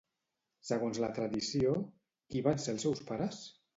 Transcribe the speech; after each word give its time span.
Segons 0.69 1.01
la 1.03 1.09
tradició, 1.19 1.75
qui 2.33 2.43
van 2.49 2.65
ser 2.65 2.77
els 2.77 2.87
seus 2.89 3.05
pares? 3.11 3.45